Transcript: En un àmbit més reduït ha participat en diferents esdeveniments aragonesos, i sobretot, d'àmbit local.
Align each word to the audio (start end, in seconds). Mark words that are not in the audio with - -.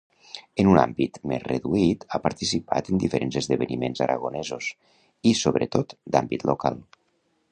En 0.61 0.69
un 0.69 0.77
àmbit 0.83 1.19
més 1.31 1.43
reduït 1.47 2.05
ha 2.09 2.19
participat 2.23 2.89
en 2.93 3.03
diferents 3.03 3.37
esdeveniments 3.43 4.03
aragonesos, 4.07 4.69
i 5.33 5.37
sobretot, 5.43 5.97
d'àmbit 6.17 6.49
local. 6.55 6.83